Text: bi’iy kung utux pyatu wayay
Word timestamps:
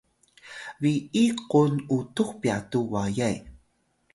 bi’iy 0.81 1.29
kung 1.49 1.75
utux 1.97 2.29
pyatu 2.41 2.79
wayay 2.91 3.35